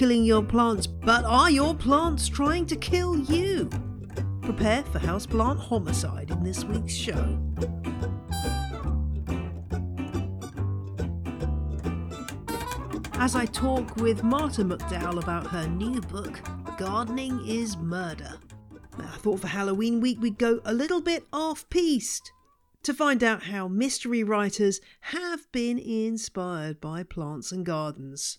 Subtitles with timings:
[0.00, 3.68] Killing your plants, but are your plants trying to kill you?
[4.40, 7.38] Prepare for houseplant homicide in this week's show.
[13.16, 16.40] As I talk with Marta McDowell about her new book,
[16.78, 18.38] Gardening is Murder.
[18.96, 22.32] I thought for Halloween week we'd go a little bit off piste
[22.84, 28.38] to find out how mystery writers have been inspired by plants and gardens.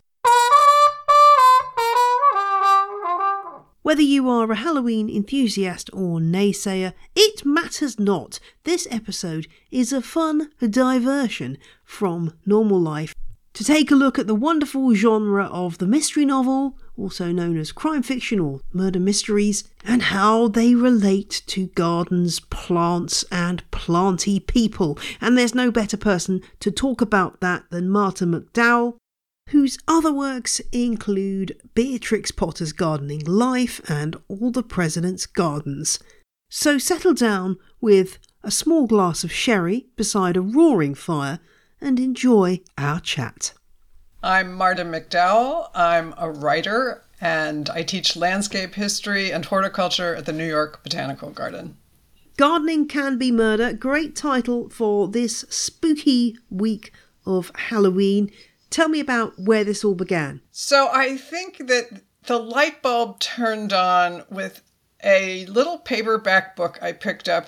[3.83, 8.39] Whether you are a Halloween enthusiast or naysayer, it matters not.
[8.63, 13.15] This episode is a fun diversion from normal life
[13.53, 17.71] to take a look at the wonderful genre of the mystery novel, also known as
[17.71, 24.97] crime fiction or murder mysteries, and how they relate to gardens, plants, and planty people.
[25.19, 28.97] And there's no better person to talk about that than Marta McDowell,
[29.51, 35.99] whose other works include Beatrix Potter's Gardening Life and All the President's Gardens.
[36.49, 41.39] So settle down with a small glass of sherry beside a roaring fire
[41.81, 43.53] and enjoy our chat.
[44.23, 45.69] I'm Marta McDowell.
[45.75, 51.29] I'm a writer and I teach landscape history and horticulture at the New York Botanical
[51.29, 51.75] Garden.
[52.37, 56.93] Gardening Can Be Murder, great title for this spooky week
[57.25, 58.31] of Halloween.
[58.71, 60.41] Tell me about where this all began.
[60.51, 64.63] So I think that the light bulb turned on with
[65.03, 67.47] a little paperback book I picked up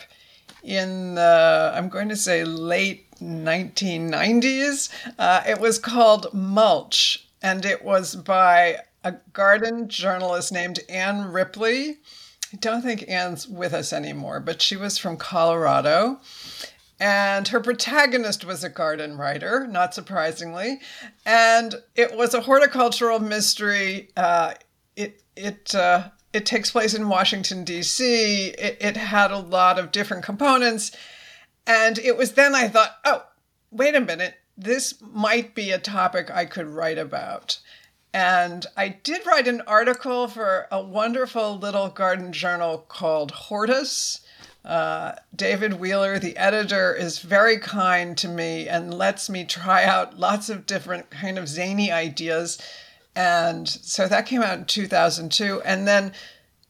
[0.63, 4.89] in the, I'm going to say late 1990s.
[5.17, 11.99] Uh, it was called Mulch, and it was by a garden journalist named Ann Ripley.
[12.53, 16.19] I don't think Ann's with us anymore, but she was from Colorado.
[16.99, 20.79] And her protagonist was a garden writer, not surprisingly.
[21.25, 24.09] And it was a horticultural mystery.
[24.15, 24.53] Uh,
[24.95, 28.47] it it uh, it takes place in Washington D.C.
[28.47, 30.91] It, it had a lot of different components,
[31.65, 33.23] and it was then I thought, oh,
[33.71, 37.59] wait a minute, this might be a topic I could write about.
[38.13, 44.22] And I did write an article for a wonderful little garden journal called Hortus
[44.65, 50.17] uh, David Wheeler, the editor, is very kind to me and lets me try out
[50.17, 52.61] lots of different kind of zany ideas.
[53.15, 55.61] And so that came out in 2002.
[55.63, 56.13] And then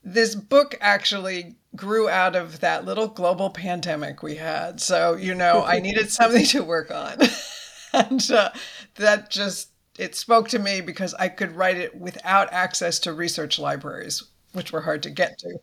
[0.03, 4.81] this book actually grew out of that little global pandemic we had.
[4.81, 7.19] So, you know, I needed something to work on.
[7.93, 8.49] and uh,
[8.95, 13.59] that just, it spoke to me because I could write it without access to research
[13.59, 14.23] libraries,
[14.53, 15.59] which were hard to get to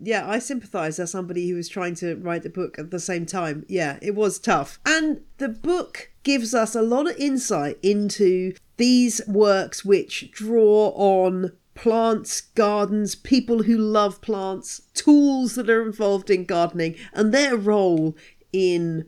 [0.00, 3.26] yeah, I sympathise as somebody who was trying to write the book at the same
[3.26, 3.64] time.
[3.68, 4.78] Yeah, it was tough.
[4.86, 11.52] And the book gives us a lot of insight into these works which draw on
[11.74, 18.16] plants, gardens, people who love plants, tools that are involved in gardening, and their role
[18.52, 19.06] in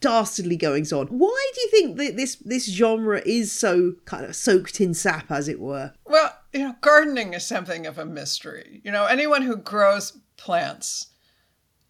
[0.00, 1.06] dastardly goings on.
[1.08, 5.30] Why do you think that this this genre is so kind of soaked in sap,
[5.30, 5.92] as it were?
[6.04, 8.80] Well, you know, gardening is something of a mystery.
[8.84, 11.08] You know, anyone who grows plants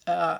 [0.06, 0.38] uh,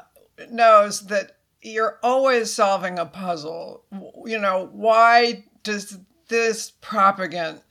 [0.51, 3.85] knows that you're always solving a puzzle.
[4.25, 5.99] You know, why does
[6.29, 7.63] this propagant,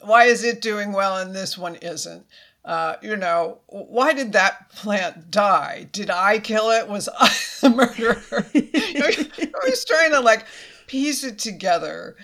[0.00, 2.26] why is it doing well and this one isn't?
[2.64, 5.88] Uh, you know, why did that plant die?
[5.90, 6.88] Did I kill it?
[6.88, 7.28] Was I
[7.60, 8.22] the murderer?
[8.54, 10.46] I was trying to like
[10.86, 12.16] piece it together.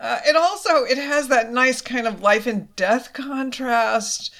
[0.00, 4.34] Uh, it also it has that nice kind of life and death contrast.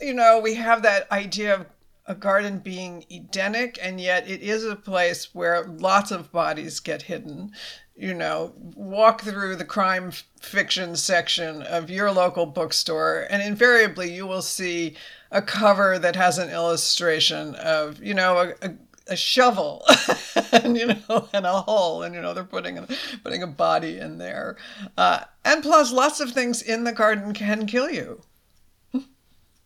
[0.00, 1.66] You know, we have that idea of
[2.06, 7.02] a garden being Edenic, and yet it is a place where lots of bodies get
[7.02, 7.52] hidden.
[7.94, 14.26] You know, walk through the crime fiction section of your local bookstore, and invariably you
[14.26, 14.96] will see
[15.30, 18.74] a cover that has an illustration of, you know, a, a
[19.08, 19.84] a shovel
[20.52, 22.88] and you know and a hole and you know they're putting a,
[23.22, 24.56] putting a body in there
[24.98, 28.20] uh, and plus lots of things in the garden can kill you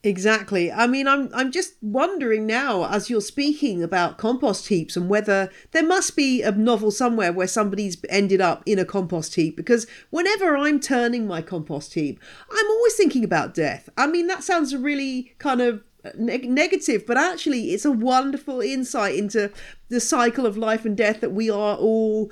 [0.02, 5.10] exactly i mean i'm i'm just wondering now as you're speaking about compost heaps and
[5.10, 9.56] whether there must be a novel somewhere where somebody's ended up in a compost heap
[9.56, 12.18] because whenever i'm turning my compost heap
[12.50, 15.82] i'm always thinking about death i mean that sounds really kind of
[16.16, 19.52] neg- negative, but actually, it's a wonderful insight into
[19.88, 22.30] the cycle of life and death that we are all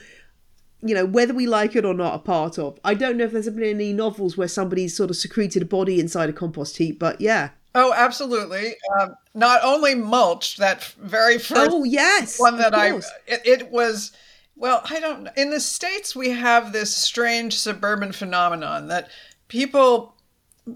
[0.81, 2.79] you know, whether we like it or not, a part of.
[2.85, 5.99] I don't know if there's been any novels where somebody's sort of secreted a body
[5.99, 7.50] inside a compost heap, but yeah.
[7.80, 8.75] Oh, absolutely.
[8.98, 12.96] Um, not only mulch, that very first oh, yes, one that I,
[13.28, 14.10] it, it was,
[14.56, 19.10] well, I don't, in the States, we have this strange suburban phenomenon that
[19.46, 20.16] people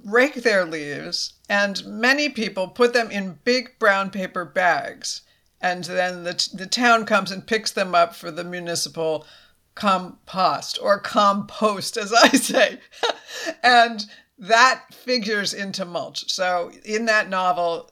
[0.04, 5.22] rake their leaves, and many people put them in big brown paper bags.
[5.60, 9.26] And then the, the town comes and picks them up for the municipal
[9.74, 12.78] compost or compost, as I say.
[13.62, 14.06] and
[14.42, 16.30] that figures into mulch.
[16.30, 17.90] So in that novel,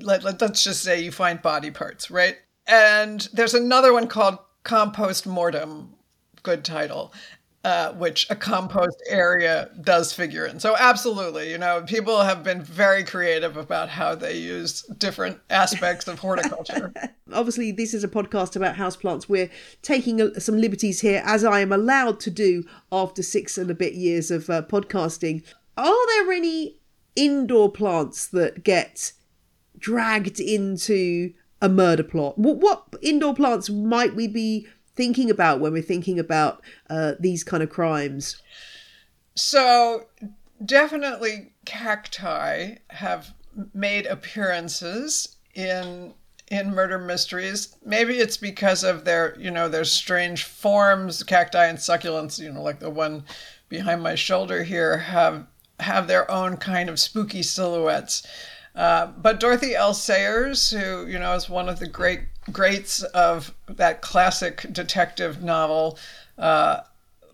[0.00, 2.36] let, let, us just say you find body parts, right?
[2.66, 5.94] And there's another one called Compost Mortem,
[6.42, 7.12] good title
[7.64, 10.60] uh, which a compost area does figure in.
[10.60, 16.06] So, absolutely, you know, people have been very creative about how they use different aspects
[16.06, 16.92] of horticulture.
[17.32, 19.28] Obviously, this is a podcast about houseplants.
[19.28, 19.50] We're
[19.82, 23.94] taking some liberties here, as I am allowed to do after six and a bit
[23.94, 25.42] years of uh, podcasting.
[25.78, 26.80] Are there any
[27.14, 29.12] indoor plants that get
[29.78, 31.32] dragged into
[31.62, 32.36] a murder plot?
[32.36, 34.66] What, what indoor plants might we be
[34.96, 38.42] thinking about when we're thinking about uh, these kind of crimes?
[39.36, 40.06] So,
[40.64, 43.32] definitely cacti have
[43.72, 46.14] made appearances in
[46.50, 47.76] in murder mysteries.
[47.84, 51.22] Maybe it's because of their, you know, their strange forms.
[51.22, 53.24] Cacti and succulents, you know, like the one
[53.68, 55.46] behind my shoulder here, have
[55.80, 58.26] have their own kind of spooky silhouettes.
[58.74, 59.94] Uh, but Dorothy L.
[59.94, 62.20] Sayers, who you know is one of the great
[62.52, 65.98] greats of that classic detective novel,
[66.38, 66.80] uh,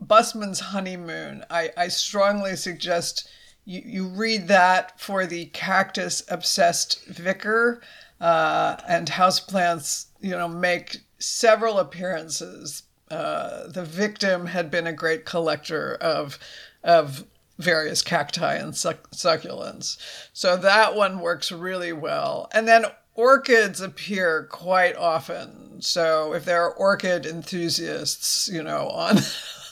[0.00, 1.44] Busman's Honeymoon.
[1.50, 3.28] I, I strongly suggest
[3.64, 7.82] you, you read that for the cactus obsessed vicar
[8.20, 12.84] uh, and houseplants, you know, make several appearances.
[13.10, 16.38] Uh, the victim had been a great collector of
[16.82, 17.24] of
[17.58, 19.96] various cacti and suc- succulents.
[20.32, 22.48] So that one works really well.
[22.52, 25.80] And then orchids appear quite often.
[25.80, 29.18] So if there are orchid enthusiasts, you know, on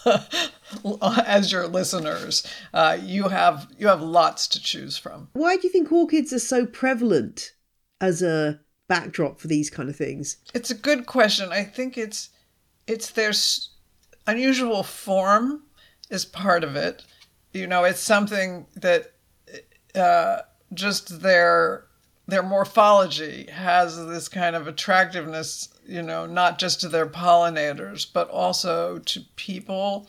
[1.27, 5.29] as your listeners, uh, you have you have lots to choose from.
[5.33, 7.53] Why do you think orchids are so prevalent
[8.01, 10.37] as a backdrop for these kind of things?
[10.55, 11.51] It's a good question.
[11.53, 12.31] I think it's
[12.87, 13.33] it's their
[14.27, 15.63] unusual form
[16.11, 17.03] is part of it.
[17.53, 19.13] You know, it's something that
[19.95, 20.39] uh,
[20.73, 21.85] just their
[22.27, 28.31] their morphology has this kind of attractiveness, you know, not just to their pollinators, but
[28.31, 30.09] also to people.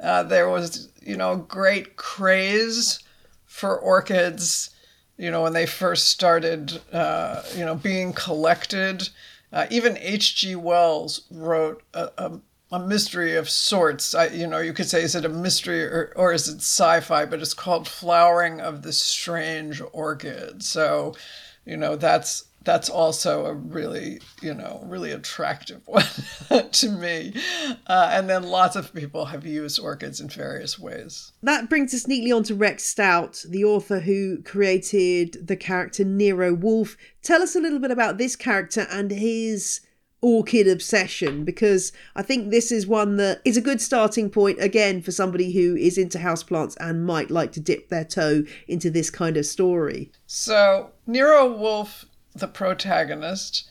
[0.00, 3.00] Uh, there was, you know, great craze
[3.44, 4.70] for orchids,
[5.18, 9.08] you know, when they first started, uh, you know, being collected.
[9.52, 10.56] Uh, even H.G.
[10.56, 12.40] Wells wrote a, a,
[12.72, 14.14] a mystery of sorts.
[14.14, 17.00] I, you know, you could say, is it a mystery or, or is it sci
[17.00, 17.26] fi?
[17.26, 20.62] But it's called Flowering of the Strange Orchid.
[20.62, 21.14] So,
[21.64, 26.04] you know that's that's also a really you know really attractive one
[26.70, 27.34] to me
[27.86, 32.06] uh, and then lots of people have used orchids in various ways that brings us
[32.06, 37.56] neatly on to rex stout the author who created the character nero wolfe tell us
[37.56, 39.80] a little bit about this character and his
[40.22, 45.02] orchid obsession because I think this is one that is a good starting point again
[45.02, 49.10] for somebody who is into houseplants and might like to dip their toe into this
[49.10, 50.12] kind of story.
[50.26, 53.68] So, Nero Wolfe, the protagonist,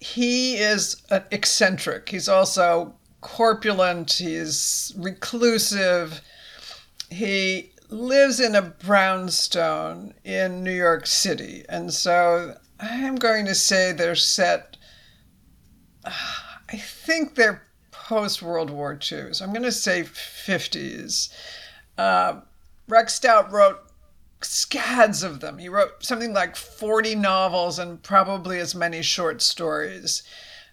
[0.00, 2.08] he is eccentric.
[2.08, 6.20] He's also corpulent, he's reclusive.
[7.10, 11.64] He lives in a brownstone in New York City.
[11.68, 14.73] And so I'm going to say they're set
[16.06, 19.32] I think they're post World War II.
[19.32, 21.32] So I'm going to say 50s.
[21.96, 22.40] Uh,
[22.88, 23.80] Rex Stout wrote
[24.42, 25.58] scads of them.
[25.58, 30.22] He wrote something like 40 novels and probably as many short stories.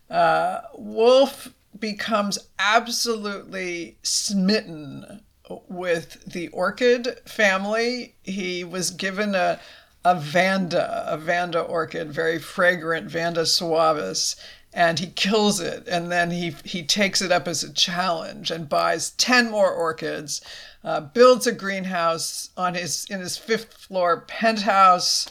[0.10, 5.22] Uh, Wolfe becomes absolutely smitten
[5.68, 8.16] with the orchid family.
[8.24, 9.60] He was given a,
[10.04, 14.36] a Vanda, a Vanda orchid, very fragrant Vanda suavis,
[14.74, 18.70] and he kills it and then he he takes it up as a challenge and
[18.70, 20.42] buys 10 more orchids
[20.84, 25.28] uh, builds a greenhouse on his in his fifth floor penthouse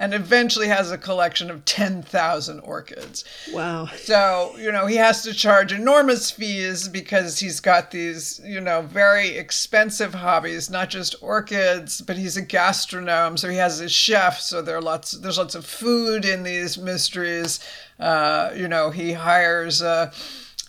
[0.00, 3.22] and eventually has a collection of 10,000 orchids.
[3.52, 3.86] Wow.
[3.96, 8.80] So, you know, he has to charge enormous fees because he's got these, you know,
[8.80, 14.40] very expensive hobbies, not just orchids, but he's a gastronome, so he has a chef,
[14.40, 17.60] so there are lots there's lots of food in these mysteries.
[17.98, 20.10] Uh, you know, he hires uh,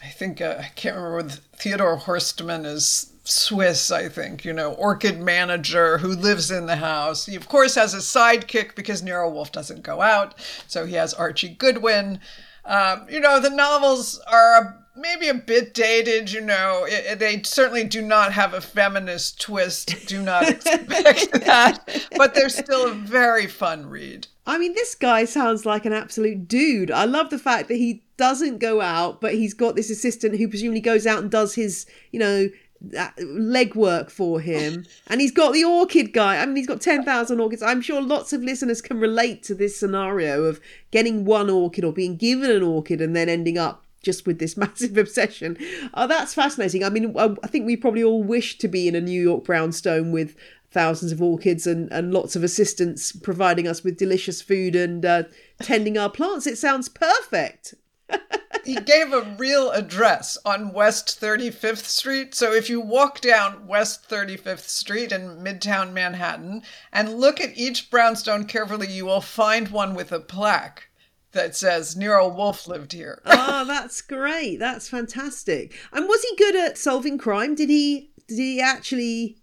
[0.03, 5.19] I think uh, I can't remember Theodore Horstmann is Swiss, I think, you know, orchid
[5.19, 7.25] manager who lives in the house.
[7.25, 10.35] He, of course, has a sidekick because Nero Wolfe doesn't go out.
[10.67, 12.19] So he has Archie Goodwin.
[12.65, 16.85] Um, you know, the novels are maybe a bit dated, you know.
[16.87, 20.07] It, it, they certainly do not have a feminist twist.
[20.07, 22.07] Do not expect that.
[22.17, 24.27] But they're still a very fun read.
[24.47, 26.89] I mean, this guy sounds like an absolute dude.
[26.89, 30.47] I love the fact that he doesn't go out, but he's got this assistant who
[30.47, 32.49] presumably goes out and does his, you know,
[32.89, 34.85] legwork for him.
[35.07, 36.41] And he's got the orchid guy.
[36.41, 37.61] I mean, he's got 10,000 orchids.
[37.61, 40.59] I'm sure lots of listeners can relate to this scenario of
[40.91, 44.57] getting one orchid or being given an orchid and then ending up just with this
[44.57, 45.57] massive obsession.
[45.93, 46.83] Oh, that's fascinating.
[46.83, 50.11] I mean, I think we probably all wish to be in a New York brownstone
[50.11, 50.35] with
[50.71, 55.23] thousands of orchids and, and lots of assistants providing us with delicious food and uh,
[55.61, 56.47] tending our plants.
[56.47, 57.75] It sounds perfect.
[58.65, 62.35] he gave a real address on West 35th Street.
[62.35, 67.89] So if you walk down West 35th Street in Midtown Manhattan and look at each
[67.89, 70.89] brownstone carefully, you will find one with a plaque
[71.31, 73.21] that says Nero Wolfe lived here.
[73.25, 74.57] oh, that's great.
[74.57, 75.73] That's fantastic.
[75.93, 77.55] And was he good at solving crime?
[77.55, 79.37] Did he did he actually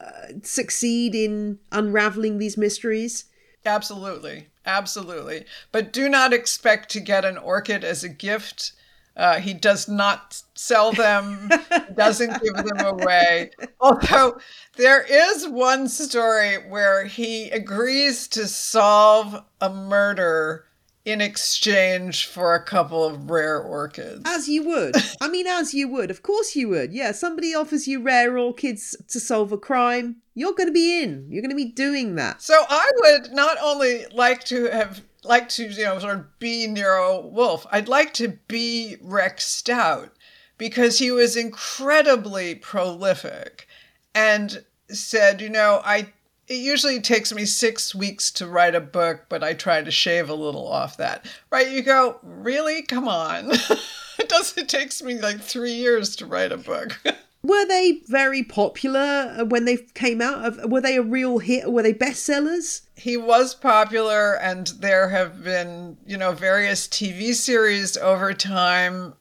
[0.00, 3.24] uh, succeed in unraveling these mysteries?
[3.64, 4.48] Absolutely.
[4.66, 5.44] Absolutely.
[5.72, 8.72] But do not expect to get an orchid as a gift.
[9.16, 11.50] Uh, he does not sell them,
[11.94, 13.50] doesn't give them away.
[13.80, 14.38] Although
[14.76, 20.64] there is one story where he agrees to solve a murder
[21.04, 24.22] in exchange for a couple of rare orchids.
[24.26, 24.94] As you would.
[25.20, 26.10] I mean, as you would.
[26.10, 26.92] Of course you would.
[26.92, 30.16] Yeah, somebody offers you rare orchids to solve a crime.
[30.34, 31.26] You're going to be in.
[31.30, 32.42] You're going to be doing that.
[32.42, 36.66] So I would not only like to have like to you know sort of be
[36.66, 37.66] Nero Wolfe.
[37.70, 40.12] I'd like to be Rex Stout
[40.58, 43.66] because he was incredibly prolific
[44.14, 46.12] and said, you know, I
[46.50, 50.28] it usually takes me six weeks to write a book, but I try to shave
[50.28, 51.24] a little off that.
[51.52, 51.70] Right?
[51.70, 52.82] You go, really?
[52.82, 53.52] Come on.
[54.18, 54.58] it does.
[54.58, 57.00] It takes me like three years to write a book.
[57.44, 60.68] Were they very popular uh, when they came out?
[60.68, 61.70] Were they a real hit?
[61.70, 62.82] Were they bestsellers?
[62.96, 69.14] He was popular, and there have been, you know, various TV series over time,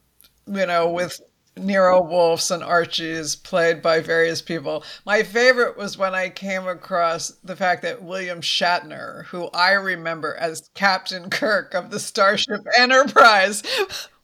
[0.47, 1.21] you know, with
[1.59, 4.83] Nero Wolfes and Archies played by various people.
[5.05, 10.35] My favorite was when I came across the fact that William Shatner, who I remember
[10.35, 13.63] as Captain Kirk of the Starship Enterprise,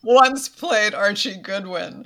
[0.04, 2.06] once played Archie Goodwin.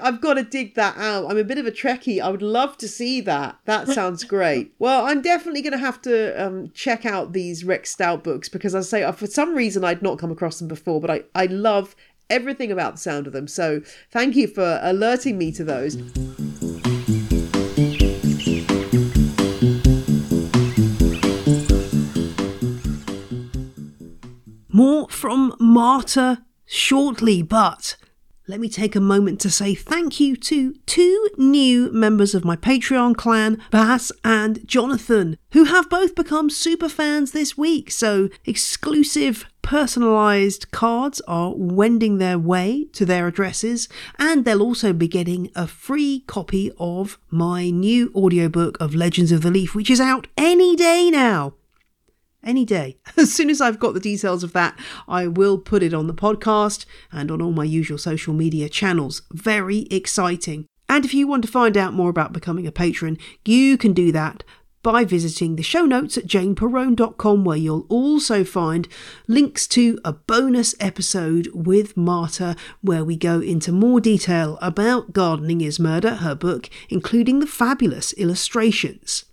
[0.00, 1.30] I've got to dig that out.
[1.30, 2.20] I'm a bit of a Trekkie.
[2.20, 3.58] I would love to see that.
[3.64, 4.74] That sounds great.
[4.78, 8.74] well, I'm definitely going to have to um, check out these Rex Stout books because
[8.74, 11.94] I say for some reason I'd not come across them before, but I, I love
[12.32, 13.46] everything about the sound of them.
[13.46, 15.96] So thank you for alerting me to those.
[24.74, 27.96] More from Marta shortly, but
[28.48, 32.56] let me take a moment to say thank you to two new members of my
[32.56, 37.90] Patreon clan, Bass and Jonathan, who have both become super fans this week.
[37.90, 45.06] So, exclusive personalized cards are wending their way to their addresses, and they'll also be
[45.06, 50.00] getting a free copy of my new audiobook of Legends of the Leaf, which is
[50.00, 51.54] out any day now
[52.44, 52.98] any day.
[53.16, 56.14] As soon as I've got the details of that, I will put it on the
[56.14, 59.22] podcast and on all my usual social media channels.
[59.32, 60.66] Very exciting.
[60.88, 64.12] And if you want to find out more about becoming a patron, you can do
[64.12, 64.44] that
[64.82, 68.88] by visiting the show notes at janeperrone.com, where you'll also find
[69.28, 75.60] links to a bonus episode with Marta, where we go into more detail about Gardening
[75.60, 79.24] is Murder, her book, including the fabulous illustrations.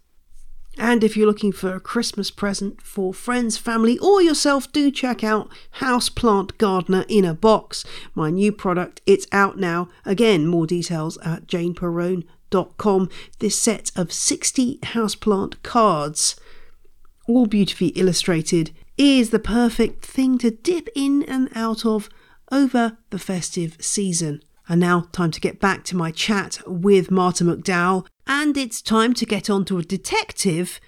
[0.80, 5.26] And if you're looking for a Christmas present for friends, family, or yourself, do check
[5.26, 7.84] out Houseplant Gardener in a Box,
[8.16, 9.02] my new product.
[9.06, 9.90] It's out now.
[10.06, 13.10] Again, more details at janeperrone.com.
[13.40, 16.38] This set of 60 houseplant cards,
[17.28, 22.10] all beautifully illustrated, is the perfect thing to dip in and out of
[22.54, 24.42] over the festive season.
[24.70, 29.16] And now, time to get back to my chat with Marta McDowell, and it's time
[29.16, 30.80] to get on to a detective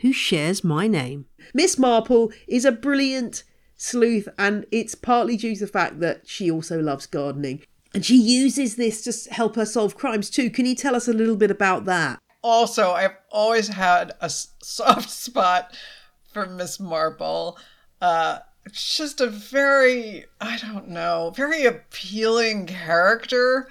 [0.00, 1.24] who shares my name.
[1.54, 3.44] Miss Marple is a brilliant
[3.76, 7.62] sleuth, and it's partly due to the fact that she also loves gardening.
[7.94, 10.50] And she uses this to help her solve crimes too.
[10.50, 12.18] Can you tell us a little bit about that?
[12.42, 14.28] Also, I've always had a
[14.62, 15.74] soft spot
[16.30, 17.58] for Miss Marple.
[18.02, 23.66] Uh, it's just a very, I don't know, very appealing character.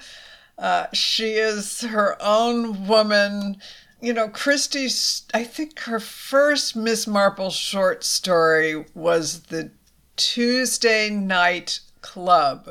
[0.58, 3.58] Uh, she is her own woman.
[4.02, 9.70] You know, Christie's, I think her first Miss Marple short story was the
[10.16, 12.68] Tuesday Night Club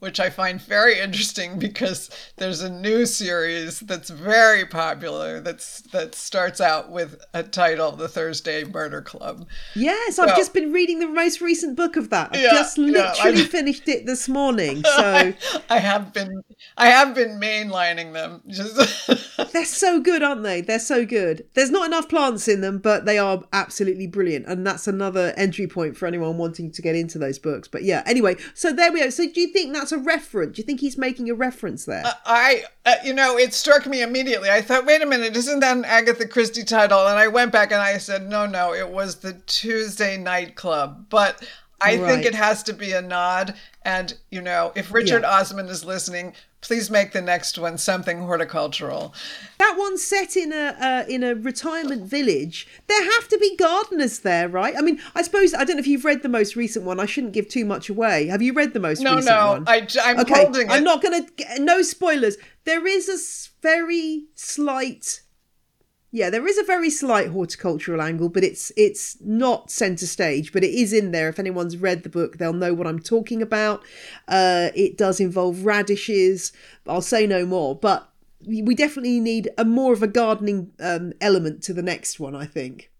[0.00, 6.14] which I find very interesting because there's a new series that's very popular that's that
[6.14, 9.46] starts out with a title, The Thursday Murder Club.
[9.74, 12.30] Yes, I've just been reading the most recent book of that.
[12.32, 14.82] I've yeah, just literally yeah, finished it this morning.
[14.84, 15.36] So I,
[15.68, 16.42] I, have been
[16.76, 18.42] I have been mainlining them.
[18.48, 20.60] Just They're so good, aren't they?
[20.60, 21.46] They're so good.
[21.54, 24.46] There's not enough plants in them, but they are absolutely brilliant.
[24.46, 27.68] And that's another entry point for anyone wanting to get into those books.
[27.68, 29.10] But yeah, anyway, so there we go.
[29.10, 30.56] So do you think that's a reference?
[30.56, 32.02] Do you think he's making a reference there?
[32.04, 34.50] Uh, I, uh, you know, it struck me immediately.
[34.50, 37.06] I thought, wait a minute, isn't that an Agatha Christie title?
[37.06, 41.06] And I went back and I said, no, no, it was the Tuesday Night Club.
[41.08, 41.42] But
[41.80, 42.06] I right.
[42.06, 43.54] think it has to be a nod.
[43.82, 45.38] And, you know, if Richard yeah.
[45.38, 49.14] Osman is listening, please make the next one something horticultural.
[49.58, 52.66] That one set in a uh, in a retirement village.
[52.88, 54.74] There have to be gardeners there, right?
[54.76, 56.98] I mean, I suppose I don't know if you've read the most recent one.
[56.98, 58.26] I shouldn't give too much away.
[58.26, 59.64] Have you read the most no, recent no, one?
[59.64, 60.02] No, no.
[60.02, 60.72] I'm okay, holding it.
[60.72, 61.62] I'm not going to.
[61.62, 62.36] No spoilers.
[62.64, 63.18] There is a
[63.62, 65.22] very slight
[66.10, 70.64] yeah, there is a very slight horticultural angle, but it's it's not centre stage, but
[70.64, 71.28] it is in there.
[71.28, 73.84] If anyone's read the book, they'll know what I'm talking about.
[74.26, 76.52] Uh, it does involve radishes.
[76.86, 78.10] I'll say no more, but
[78.46, 82.34] we definitely need a more of a gardening um, element to the next one.
[82.34, 82.90] I think.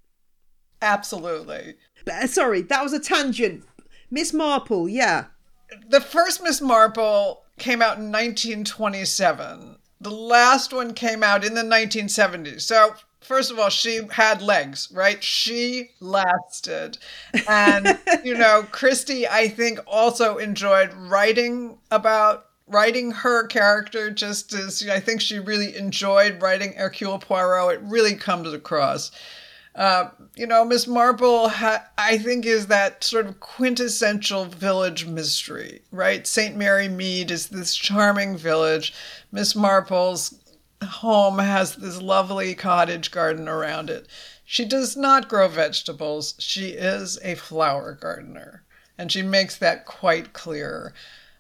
[0.83, 1.77] Absolutely.
[2.05, 3.65] But, uh, sorry, that was a tangent.
[4.11, 5.27] Miss Marple, yeah.
[5.89, 11.63] The first Miss Marple came out in 1927 the last one came out in the
[11.63, 12.63] 1970s.
[12.63, 15.23] So, first of all, she had legs, right?
[15.23, 16.99] She lasted.
[17.49, 24.87] And, you know, Christie, I think, also enjoyed writing about writing her character just as
[24.89, 27.77] I think she really enjoyed writing Hercule Poirot.
[27.77, 29.11] It really comes across.
[29.75, 35.83] Uh, you know, Miss Marple, ha- I think, is that sort of quintessential village mystery,
[35.93, 36.27] right?
[36.27, 36.57] St.
[36.57, 38.93] Mary Mead is this charming village.
[39.31, 40.35] Miss Marple's
[40.83, 44.07] home has this lovely cottage garden around it.
[44.45, 48.65] She does not grow vegetables, she is a flower gardener,
[48.97, 50.95] and she makes that quite clear.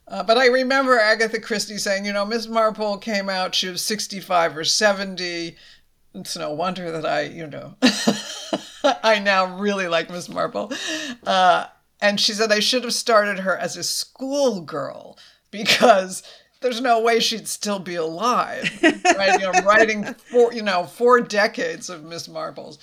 [0.06, 3.82] Uh, but I remember Agatha Christie saying, you know, Miss Marple came out, she was
[3.82, 5.56] 65 or 70
[6.14, 7.74] it's no wonder that I, you know,
[9.02, 10.72] I now really like Miss Marple.
[11.24, 11.66] Uh,
[12.00, 15.18] and she said I should have started her as a schoolgirl
[15.50, 16.22] because
[16.60, 18.68] there's no way she'd still be alive.
[18.82, 19.40] Right?
[19.40, 22.78] you know, writing four, you know, four decades of Miss Marples.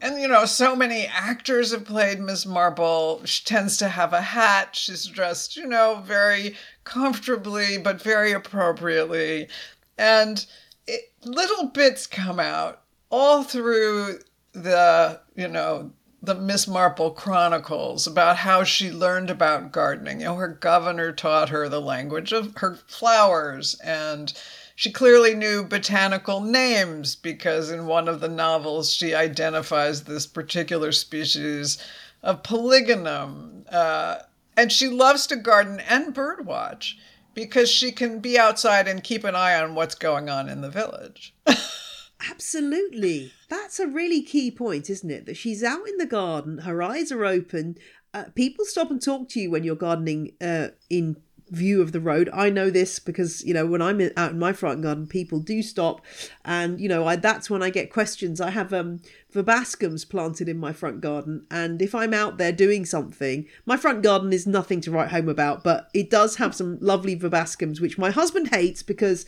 [0.00, 3.22] And you know, so many actors have played Miss Marple.
[3.24, 4.76] She tends to have a hat.
[4.76, 9.48] She's dressed, you know, very comfortably but very appropriately.
[9.96, 10.44] And
[10.86, 14.20] it, little bits come out all through
[14.52, 15.92] the, you know,
[16.26, 20.20] the Miss Marple Chronicles about how she learned about gardening.
[20.20, 24.32] You know, her governor taught her the language of her flowers, and
[24.74, 30.92] she clearly knew botanical names because in one of the novels she identifies this particular
[30.92, 31.78] species
[32.22, 33.64] of polygonum.
[33.70, 34.16] Uh,
[34.56, 36.94] and she loves to garden and birdwatch
[37.34, 40.70] because she can be outside and keep an eye on what's going on in the
[40.70, 41.34] village.
[42.30, 43.32] Absolutely.
[43.48, 45.26] That's a really key point, isn't it?
[45.26, 47.76] That she's out in the garden, her eyes are open.
[48.12, 51.16] Uh, people stop and talk to you when you're gardening uh, in
[51.50, 52.30] view of the road.
[52.32, 55.40] I know this because you know when I'm in, out in my front garden, people
[55.40, 56.00] do stop,
[56.44, 58.40] and you know I, that's when I get questions.
[58.40, 59.00] I have um
[59.32, 64.02] verbascums planted in my front garden, and if I'm out there doing something, my front
[64.02, 67.98] garden is nothing to write home about, but it does have some lovely verbascums which
[67.98, 69.26] my husband hates because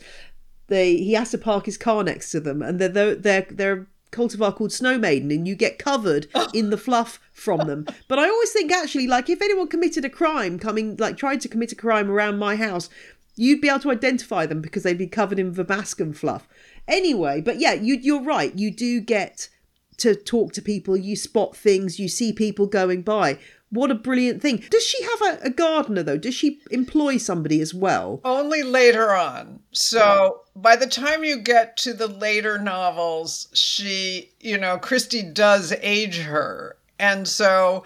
[0.67, 4.55] they he has to park his car next to them, and they're they're they're cultivar
[4.55, 6.49] called Snow Maiden, and you get covered oh.
[6.53, 7.85] in the fluff from them.
[8.07, 11.49] But I always think actually, like if anyone committed a crime, coming like tried to
[11.49, 12.89] commit a crime around my house,
[13.35, 16.47] you'd be able to identify them because they'd be covered in verbascum fluff.
[16.87, 18.57] Anyway, but yeah, you you're right.
[18.57, 19.49] You do get
[19.97, 20.95] to talk to people.
[20.95, 21.99] You spot things.
[21.99, 23.39] You see people going by.
[23.69, 24.63] What a brilliant thing.
[24.69, 26.17] Does she have a, a, gardener though?
[26.17, 28.21] Does she employ somebody as well?
[28.23, 29.59] Only later on.
[29.73, 35.73] So by the time you get to the later novels, she, you know, Christie does
[35.81, 36.77] age her.
[36.97, 37.83] And so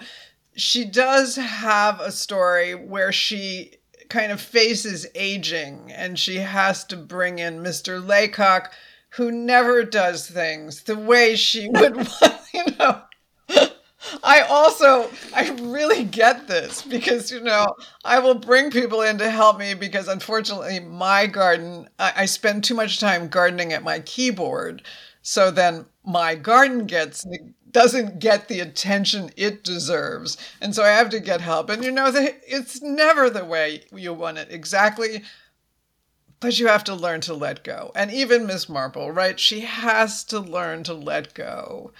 [0.54, 3.72] she does have a story where she
[4.08, 8.06] kind of faces aging and she has to bring in Mr.
[8.06, 8.72] Laycock,
[9.10, 13.02] who never does things the way she would want, you know.
[14.22, 19.30] I also I really get this because you know I will bring people in to
[19.30, 24.00] help me because unfortunately my garden I, I spend too much time gardening at my
[24.00, 24.82] keyboard.
[25.22, 27.24] So then my garden gets
[27.70, 30.36] doesn't get the attention it deserves.
[30.60, 31.70] And so I have to get help.
[31.70, 35.22] And you know, the, it's never the way you want it exactly,
[36.40, 37.92] but you have to learn to let go.
[37.94, 39.38] And even Miss Marple, right?
[39.38, 41.92] She has to learn to let go.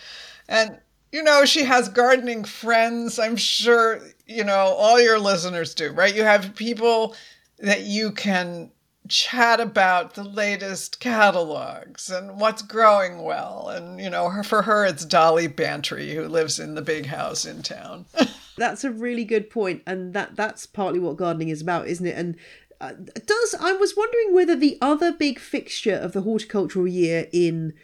[0.49, 0.81] And
[1.12, 3.18] you know, she has gardening friends.
[3.18, 6.14] I'm sure, you know, all your listeners do, right?
[6.14, 7.14] You have people
[7.59, 8.70] that you can
[9.09, 13.68] chat about the latest catalogs and what's growing well.
[13.68, 17.44] And, you know, her, for her, it's Dolly Bantry, who lives in the big house
[17.44, 18.07] in town.
[18.57, 22.16] that's a really good point, And that, that's partly what gardening is about, isn't it?
[22.16, 22.37] And
[22.81, 22.92] uh,
[23.27, 27.75] does I was wondering whether the other big fixture of the horticultural year in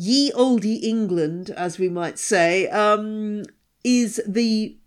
[0.00, 3.42] ye olde England, as we might say, um,
[3.82, 4.78] is the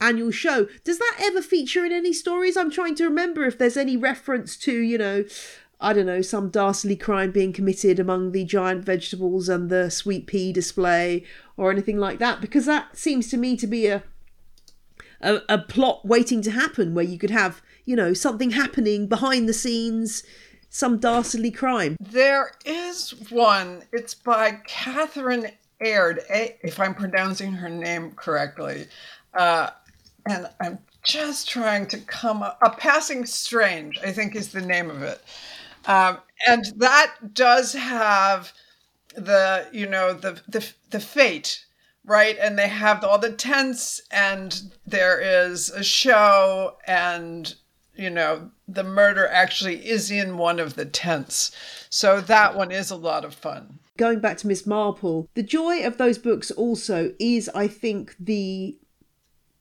[0.00, 0.68] annual show.
[0.84, 2.56] Does that ever feature in any stories?
[2.56, 5.24] I'm trying to remember if there's any reference to, you know,
[5.80, 10.28] I don't know, some dastardly crime being committed among the giant vegetables and the sweet
[10.28, 11.24] pea display
[11.56, 14.04] or anything like that, because that seems to me to be a
[15.20, 19.48] a, a plot waiting to happen where you could have, you know, something happening behind
[19.48, 20.22] the scenes
[20.72, 21.96] some dastardly crime.
[22.00, 23.82] There is one.
[23.92, 25.48] It's by Catherine
[25.80, 28.86] Aird, if I'm pronouncing her name correctly.
[29.34, 29.70] Uh,
[30.26, 32.58] and I'm just trying to come up.
[32.62, 35.22] A Passing Strange, I think is the name of it.
[35.84, 38.52] Um, and that does have
[39.14, 41.64] the, you know, the, the, the fête
[42.04, 42.36] right?
[42.40, 47.54] And they have all the tents, and there is a show, and
[47.94, 51.50] you know, the murder actually is in one of the tents.
[51.90, 53.78] So that one is a lot of fun.
[53.96, 58.78] Going back to Miss Marple, the joy of those books also is, I think, the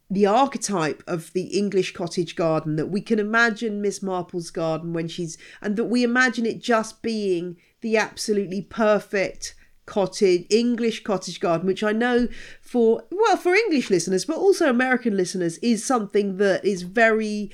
[0.10, 5.08] the archetype of the English cottage garden that we can imagine Miss Marple's garden when
[5.08, 11.66] she's and that we imagine it just being the absolutely perfect cottage English cottage garden
[11.66, 12.28] which I know
[12.62, 17.50] for well for English listeners but also American listeners is something that is very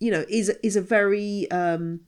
[0.00, 2.00] you know is is a very um,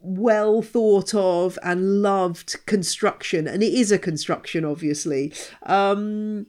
[0.00, 5.32] well thought of and loved construction and it is a construction obviously.
[5.64, 6.46] Um,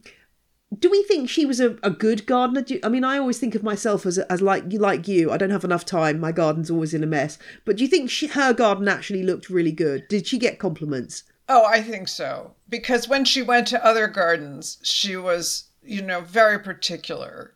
[0.78, 2.62] do we think she was a, a good gardener?
[2.62, 5.52] Do, i mean i always think of myself as, as like like you i don't
[5.52, 7.38] have enough time my garden's always in a mess.
[7.64, 10.08] But do you think she, her garden actually looked really good?
[10.10, 11.24] Did she get compliments?
[11.48, 12.56] Oh i think so.
[12.68, 17.55] Because when she went to other gardens she was you know very particular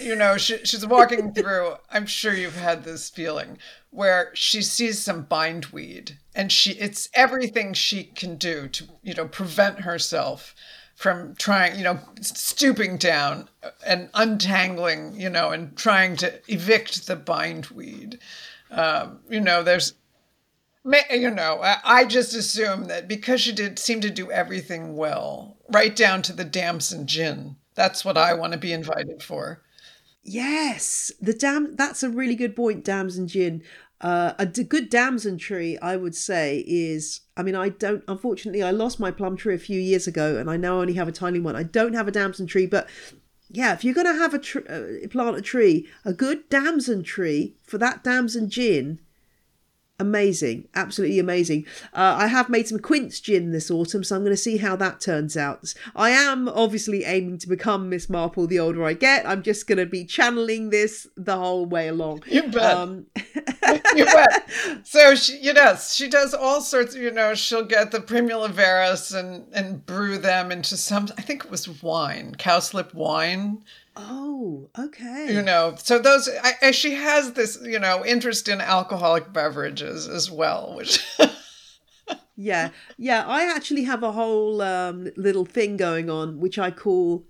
[0.00, 1.74] you know, she, she's walking through.
[1.90, 3.58] I'm sure you've had this feeling
[3.90, 9.28] where she sees some bindweed, and she it's everything she can do to you know
[9.28, 10.54] prevent herself
[10.94, 13.48] from trying, you know, stooping down
[13.84, 18.18] and untangling, you know, and trying to evict the bindweed.
[18.70, 19.94] Um, you know, there's
[21.10, 25.96] you know, I just assume that because she did seem to do everything well, right
[25.96, 27.56] down to the damson gin.
[27.74, 29.62] That's what I want to be invited for.
[30.24, 31.76] Yes, the dam.
[31.76, 33.62] That's a really good point, damson gin.
[34.00, 37.20] Uh, a d- good damson tree, I would say, is.
[37.36, 38.02] I mean, I don't.
[38.08, 41.08] Unfortunately, I lost my plum tree a few years ago, and I now only have
[41.08, 41.56] a tiny one.
[41.56, 42.88] I don't have a damson tree, but
[43.50, 47.02] yeah, if you're going to have a tr- uh, plant a tree, a good damson
[47.02, 49.00] tree for that damson gin
[49.98, 50.68] amazing.
[50.74, 51.66] Absolutely amazing.
[51.92, 54.74] Uh, i have made some quince gin this autumn so i'm going to see how
[54.76, 55.72] that turns out.
[55.94, 59.26] I am obviously aiming to become miss marple the older i get.
[59.26, 62.24] I'm just going to be channeling this the whole way along.
[62.26, 62.76] You bet.
[62.76, 63.06] Um,
[63.94, 64.50] you bet.
[64.82, 69.12] So she you know she does all sorts you know she'll get the Primula veris
[69.12, 73.62] and and brew them into some i think it was wine cowslip wine
[73.96, 75.32] Oh, okay.
[75.32, 76.28] You know, so those
[76.62, 81.04] I, she has this, you know, interest in alcoholic beverages as well, which
[82.36, 82.70] Yeah.
[82.98, 87.24] Yeah, I actually have a whole um, little thing going on which I call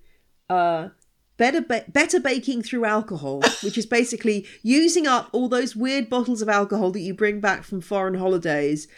[0.50, 0.88] uh
[1.36, 6.40] better ba- better baking through alcohol, which is basically using up all those weird bottles
[6.42, 8.88] of alcohol that you bring back from foreign holidays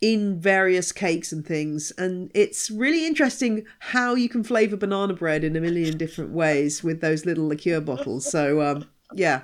[0.00, 1.92] in various cakes and things.
[1.96, 6.82] And it's really interesting how you can flavour banana bread in a million different ways
[6.82, 8.30] with those little liqueur bottles.
[8.30, 9.42] So, um, yeah.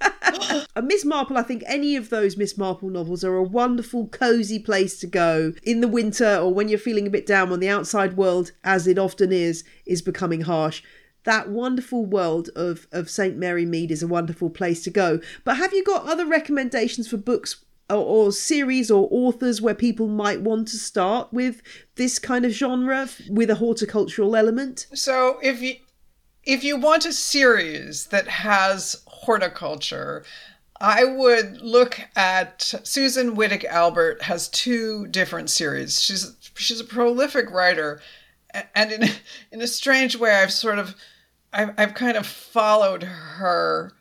[0.82, 4.98] Miss Marple, I think any of those Miss Marple novels are a wonderful, cozy place
[5.00, 8.16] to go in the winter or when you're feeling a bit down when the outside
[8.16, 10.82] world, as it often is, is becoming harsh.
[11.24, 13.36] That wonderful world of, of St.
[13.36, 15.20] Mary Mead is a wonderful place to go.
[15.44, 20.08] But have you got other recommendations for books or, or, series or authors where people
[20.08, 21.62] might want to start with
[21.96, 24.86] this kind of genre with a horticultural element?
[24.94, 25.76] So if you
[26.44, 30.24] if you want a series that has horticulture,
[30.80, 36.00] I would look at Susan Wittig Albert has two different series.
[36.00, 38.00] She's she's a prolific writer
[38.74, 39.02] and in
[39.52, 40.94] in a strange way, I've sort of
[41.52, 43.92] I've, I've kind of followed her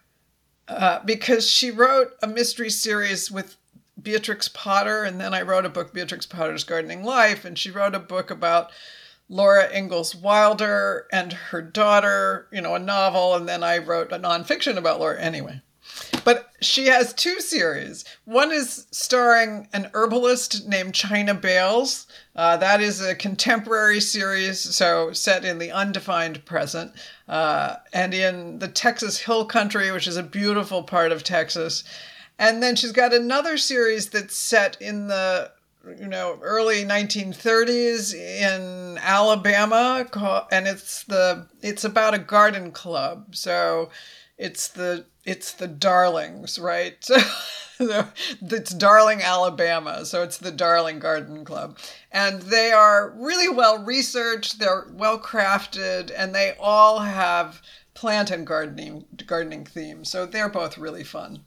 [0.68, 3.58] uh, because she wrote a mystery series with
[4.02, 7.96] Beatrix Potter, and then I wrote a book, Beatrix Potter's Gardening Life, and she wrote
[7.96, 8.72] a book about
[9.30, 14.20] Laura Ingalls Wilder and her daughter, you know, a novel, and then I wrote a
[14.20, 15.20] nonfiction about Laura.
[15.20, 15.62] Anyway,
[16.24, 18.04] but she has two series.
[18.26, 22.08] One is starring an herbalist named China Bayles.
[22.36, 26.92] Uh, that is a contemporary series, so set in the undefined present,
[27.28, 31.84] uh, and in the Texas Hill Country, which is a beautiful part of Texas.
[32.40, 35.52] And then she's got another series that's set in the
[36.00, 40.08] you know early 1930s in Alabama
[40.52, 43.36] and it's the it's about a garden club.
[43.36, 43.90] So
[44.38, 47.08] it's the it's the darlings right?
[47.78, 48.08] So
[48.42, 50.06] it's darling alabama.
[50.06, 51.78] So it's the darling garden club.
[52.12, 57.62] And they are really well researched they're well crafted and they all have
[57.96, 60.10] plant and gardening gardening themes.
[60.10, 61.46] So they're both really fun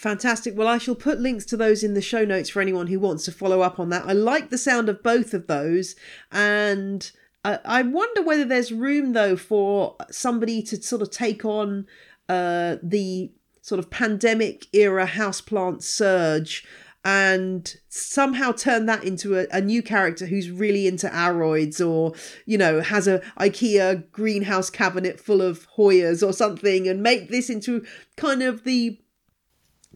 [0.00, 0.56] Fantastic.
[0.56, 3.26] Well, I shall put links to those in the show notes for anyone who wants
[3.26, 4.06] to follow up on that.
[4.06, 5.94] I like the sound of both of those.
[6.32, 7.12] And
[7.44, 11.86] I wonder whether there's room, though, for somebody to sort of take on
[12.30, 16.64] uh, the sort of pandemic era houseplant surge
[17.04, 22.12] and somehow turn that into a, a, new character who's really into aroids or
[22.44, 27.48] you know has a ikea greenhouse cabinet full of hoyas or something and make this
[27.48, 27.82] into
[28.16, 29.00] kind of the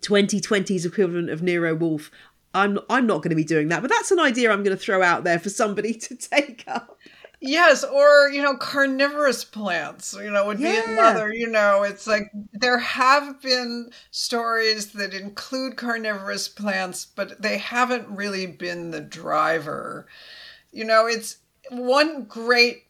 [0.05, 2.11] 2020's equivalent of Nero Wolfe.
[2.53, 4.83] I'm I'm not going to be doing that, but that's an idea I'm going to
[4.83, 6.99] throw out there for somebody to take up.
[7.41, 12.31] Yes, or you know, carnivorous plants, you know, would be another, you know, it's like
[12.55, 20.07] there have been stories that include carnivorous plants, but they haven't really been the driver.
[20.73, 21.37] You know, it's
[21.71, 22.84] one great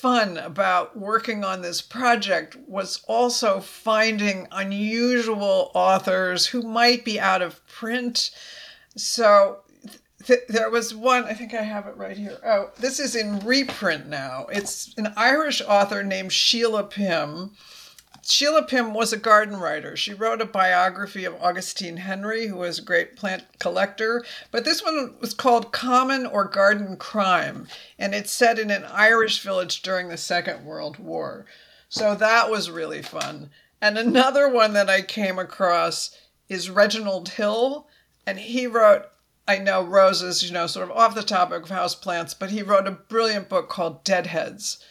[0.00, 7.42] fun about working on this project was also finding unusual authors who might be out
[7.42, 8.30] of print.
[8.96, 9.58] So
[10.24, 12.38] th- there was one, I think I have it right here.
[12.44, 14.46] Oh, this is in reprint now.
[14.52, 17.56] It's an Irish author named Sheila Pym
[18.30, 19.96] Sheila Pym was a garden writer.
[19.96, 24.22] She wrote a biography of Augustine Henry, who was a great plant collector.
[24.50, 29.40] But this one was called Common or Garden Crime, and it's set in an Irish
[29.40, 31.46] village during the Second World War.
[31.88, 33.48] So that was really fun.
[33.80, 36.14] And another one that I came across
[36.50, 37.88] is Reginald Hill,
[38.26, 39.06] and he wrote
[39.48, 42.62] I know roses, you know, sort of off the topic of house plants, but he
[42.62, 44.84] wrote a brilliant book called Deadheads.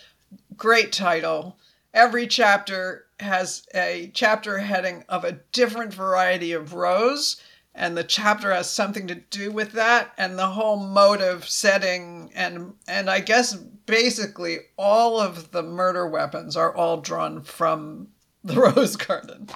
[0.56, 1.60] Great title.
[1.93, 7.41] Every chapter has a chapter heading of a different variety of rose
[7.73, 12.73] and the chapter has something to do with that and the whole motive setting and
[12.88, 13.56] and i guess
[13.88, 18.10] basically all of the murder weapons are all drawn from
[18.43, 19.49] the rose garden.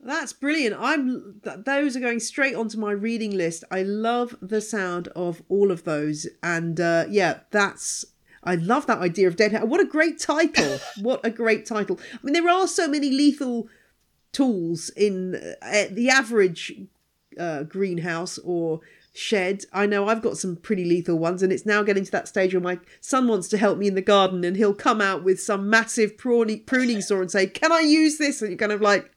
[0.00, 0.76] That's brilliant.
[0.78, 3.64] I'm those are going straight onto my reading list.
[3.70, 8.04] I love the sound of all of those and uh, yeah that's
[8.46, 9.64] I love that idea of Deadhead.
[9.64, 10.78] What a great title!
[11.00, 11.98] what a great title.
[12.14, 13.68] I mean, there are so many lethal
[14.32, 16.74] tools in uh, the average
[17.38, 18.80] uh, greenhouse or
[19.12, 19.64] shed.
[19.72, 22.54] I know I've got some pretty lethal ones, and it's now getting to that stage
[22.54, 25.40] where my son wants to help me in the garden, and he'll come out with
[25.40, 28.80] some massive pruning, pruning saw and say, "Can I use this?" And you're kind of
[28.80, 29.10] like,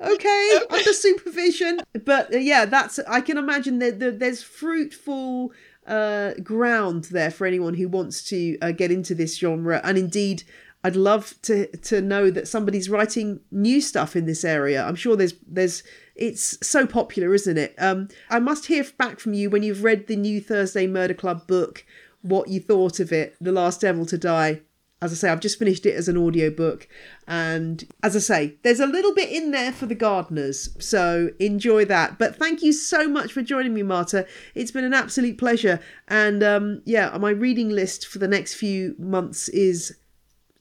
[0.00, 5.52] "Okay, under supervision." But uh, yeah, that's I can imagine that the, there's fruitful
[5.90, 9.80] uh, ground there for anyone who wants to uh, get into this genre.
[9.84, 10.44] And indeed,
[10.82, 14.82] I'd love to to know that somebody's writing new stuff in this area.
[14.82, 15.82] I'm sure there's there's
[16.14, 17.74] it's so popular, isn't it?
[17.78, 21.46] Um, I must hear back from you when you've read the new Thursday Murder Club
[21.46, 21.84] book,
[22.22, 24.60] what you thought of it, The Last Devil to Die
[25.02, 26.86] as I say, I've just finished it as an audiobook.
[27.26, 30.76] And as I say, there's a little bit in there for the gardeners.
[30.78, 32.18] So enjoy that.
[32.18, 34.26] But thank you so much for joining me, Marta.
[34.54, 35.80] It's been an absolute pleasure.
[36.08, 39.96] And um, yeah, my reading list for the next few months is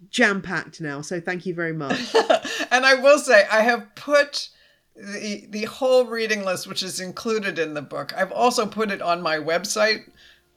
[0.09, 1.01] jam packed now.
[1.01, 1.99] So thank you very much.
[2.71, 4.49] and I will say, I have put
[4.95, 9.01] the, the whole reading list, which is included in the book, I've also put it
[9.01, 10.09] on my website,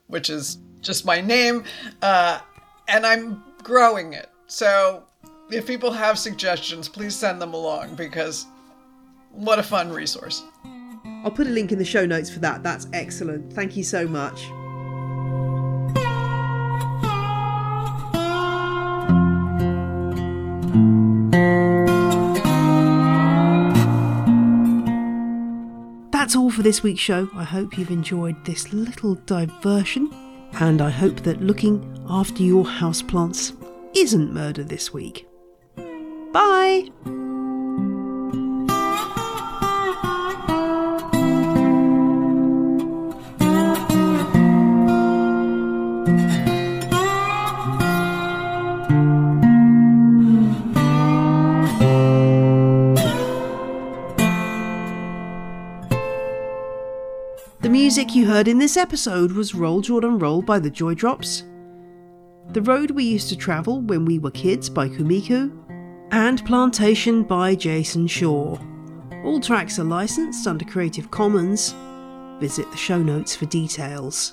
[0.06, 1.64] which is just my name.
[2.00, 2.40] Uh,
[2.88, 4.28] and I'm growing it.
[4.46, 5.04] So
[5.50, 8.46] if people have suggestions, please send them along because
[9.30, 10.42] what a fun resource.
[11.24, 12.62] I'll put a link in the show notes for that.
[12.62, 13.52] That's excellent.
[13.52, 14.50] Thank you so much.
[26.12, 27.28] That's all for this week's show.
[27.34, 30.10] I hope you've enjoyed this little diversion
[30.54, 33.56] And I hope that looking after your houseplants
[33.96, 35.26] isn't murder this week.
[36.32, 36.90] Bye!
[57.62, 61.44] The music you heard in this episode was Roll Jordan Roll by the Joy Drops,
[62.50, 65.56] The Road We Used to Travel When We Were Kids by Komiku,
[66.10, 68.58] and Plantation by Jason Shaw.
[69.22, 71.72] All tracks are licensed under Creative Commons.
[72.40, 74.32] Visit the show notes for details.